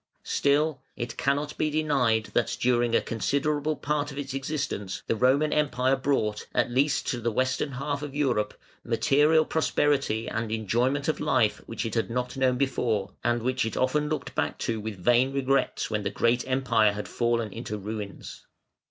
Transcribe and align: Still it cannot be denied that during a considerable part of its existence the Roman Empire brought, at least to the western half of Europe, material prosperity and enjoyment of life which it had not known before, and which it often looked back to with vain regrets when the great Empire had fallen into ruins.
Still 0.23 0.81
it 0.95 1.15
cannot 1.15 1.55
be 1.59 1.69
denied 1.69 2.31
that 2.33 2.57
during 2.59 2.95
a 2.95 3.01
considerable 3.01 3.75
part 3.75 4.11
of 4.11 4.17
its 4.17 4.33
existence 4.33 5.03
the 5.05 5.15
Roman 5.15 5.53
Empire 5.53 5.95
brought, 5.95 6.47
at 6.55 6.71
least 6.71 7.05
to 7.09 7.21
the 7.21 7.31
western 7.31 7.73
half 7.73 8.01
of 8.01 8.15
Europe, 8.15 8.59
material 8.83 9.45
prosperity 9.45 10.27
and 10.27 10.51
enjoyment 10.51 11.07
of 11.07 11.19
life 11.19 11.61
which 11.67 11.85
it 11.85 11.93
had 11.93 12.09
not 12.09 12.35
known 12.35 12.57
before, 12.57 13.11
and 13.23 13.43
which 13.43 13.63
it 13.63 13.77
often 13.77 14.09
looked 14.09 14.33
back 14.33 14.57
to 14.57 14.79
with 14.81 14.97
vain 14.97 15.31
regrets 15.33 15.91
when 15.91 16.01
the 16.01 16.09
great 16.09 16.47
Empire 16.47 16.93
had 16.93 17.07
fallen 17.07 17.53
into 17.53 17.77
ruins. 17.77 18.47